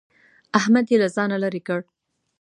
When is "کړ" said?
1.67-1.79